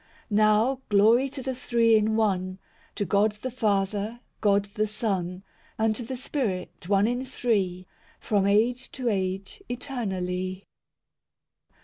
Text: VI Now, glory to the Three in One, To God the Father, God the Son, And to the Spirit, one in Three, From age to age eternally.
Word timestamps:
VI 0.31 0.35
Now, 0.35 0.81
glory 0.89 1.29
to 1.29 1.43
the 1.43 1.53
Three 1.53 1.95
in 1.95 2.15
One, 2.15 2.57
To 2.95 3.05
God 3.05 3.33
the 3.43 3.51
Father, 3.51 4.21
God 4.41 4.65
the 4.73 4.87
Son, 4.87 5.43
And 5.77 5.95
to 5.95 6.01
the 6.01 6.17
Spirit, 6.17 6.89
one 6.89 7.05
in 7.05 7.23
Three, 7.23 7.85
From 8.19 8.47
age 8.47 8.91
to 8.93 9.09
age 9.09 9.61
eternally. 9.69 10.65